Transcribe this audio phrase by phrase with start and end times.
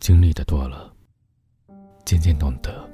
[0.00, 0.90] 经历的多了，
[2.04, 2.88] 渐渐懂得，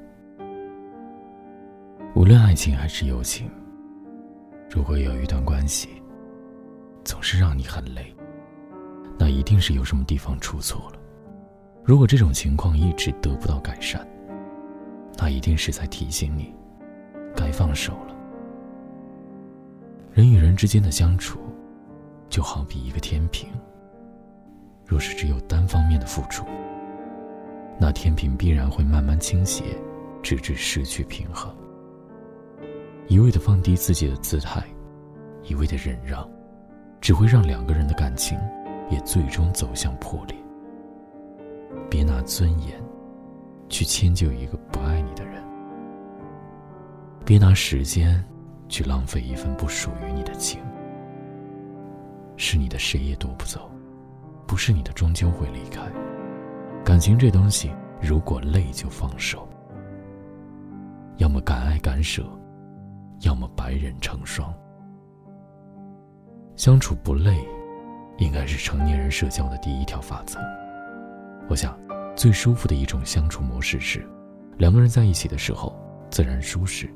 [2.14, 3.48] 无论爱情还是友情，
[4.70, 5.88] 如果有一段关系
[7.04, 8.12] 总是让你很累，
[9.18, 10.98] 那一定是有什么地方出错了。
[11.84, 14.04] 如果这种情况一直得不到改善，
[15.18, 16.54] 那一定是在提醒你，
[17.36, 18.16] 该放手了。
[20.10, 21.38] 人与人之间的相处，
[22.30, 23.50] 就好比一个天平，
[24.86, 26.44] 若是只有单方面的付出。
[27.78, 29.64] 那天平必然会慢慢倾斜，
[30.22, 31.54] 直至失去平衡。
[33.08, 34.64] 一味的放低自己的姿态，
[35.42, 36.28] 一味的忍让，
[37.00, 38.38] 只会让两个人的感情
[38.90, 40.36] 也最终走向破裂。
[41.90, 42.82] 别拿尊严
[43.68, 45.42] 去迁就一个不爱你的人，
[47.24, 48.24] 别拿时间
[48.68, 50.60] 去浪费一份不属于你的情。
[52.36, 53.70] 是你的谁也夺不走，
[54.46, 55.82] 不是你的终究会离开。
[56.94, 59.48] 感情这东西，如果累就放手。
[61.16, 62.22] 要么敢爱敢舍，
[63.22, 64.54] 要么白忍成双。
[66.54, 67.36] 相处不累，
[68.18, 70.38] 应该是成年人社交的第一条法则。
[71.48, 71.76] 我想，
[72.14, 74.08] 最舒服的一种相处模式是，
[74.56, 75.76] 两个人在一起的时候
[76.10, 76.88] 自然舒适，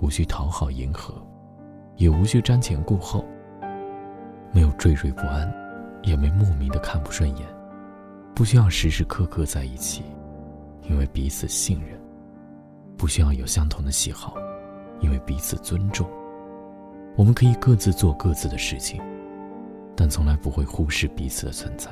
[0.00, 1.12] 无需讨好迎合，
[1.96, 3.24] 也无需瞻前顾后，
[4.52, 5.52] 没有惴惴不安，
[6.04, 7.59] 也没莫名的看不顺眼。
[8.34, 10.02] 不需要时时刻刻在一起，
[10.88, 11.98] 因为彼此信任；
[12.96, 14.34] 不需要有相同的喜好，
[15.00, 16.08] 因为彼此尊重。
[17.16, 19.02] 我们可以各自做各自的事情，
[19.94, 21.90] 但从来不会忽视彼此的存在。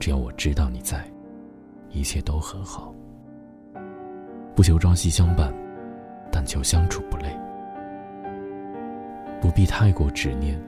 [0.00, 1.08] 只要我知道你在，
[1.90, 2.92] 一切都很好。
[4.56, 5.54] 不求朝夕相伴，
[6.32, 7.36] 但求相处不累。
[9.40, 10.60] 不必太过执念，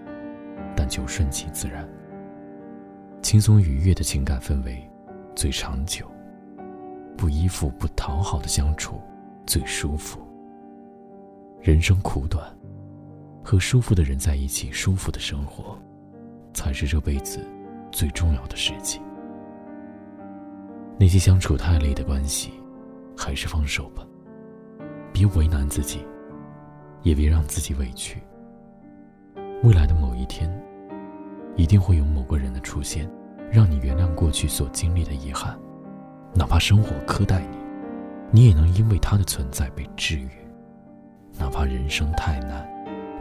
[0.77, 1.88] 但求顺其自然。
[3.27, 4.80] 轻松愉悦的情感氛围
[5.34, 6.06] 最长久，
[7.16, 9.00] 不依附、不讨好的相处
[9.44, 10.20] 最舒服。
[11.60, 12.56] 人生苦短，
[13.42, 15.77] 和舒服的人在一起，舒服的生活，
[16.55, 17.45] 才是这辈子
[17.90, 19.02] 最重要的事情。
[20.96, 22.52] 那些相处太累的关系，
[23.18, 24.06] 还是放手吧。
[25.12, 25.98] 别为难自己，
[27.02, 28.22] 也别让自己委屈。
[29.64, 30.48] 未来的某一天。
[31.56, 33.11] 一定会有某个人的出现，
[33.50, 35.58] 让你原谅过去所经历的遗憾，
[36.34, 37.56] 哪怕生活苛待你，
[38.30, 40.28] 你也能因为他的存在被治愈；
[41.39, 42.68] 哪怕人生太难，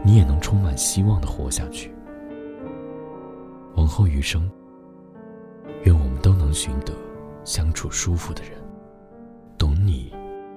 [0.04, 1.92] 你也能充满希望的活下去。
[3.74, 4.50] 往后余生，
[5.84, 6.92] 愿我们都能寻得
[7.44, 8.52] 相处舒服的人，
[9.56, 10.12] 懂你、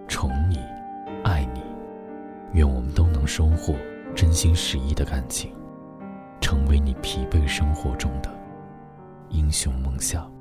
[0.07, 0.59] 宠你、
[1.23, 1.61] 爱你。
[2.53, 3.75] 愿我们都能收获
[4.15, 5.51] 真心实意的感情。
[6.41, 8.29] 成为你疲惫生活中的
[9.29, 10.38] 英雄梦想。